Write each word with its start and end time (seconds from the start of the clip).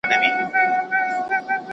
تعليم 0.09 0.37
بايد 0.53 0.71
ټولو 0.91 1.19
ته 1.29 1.35
ورسيږي. 1.45 1.69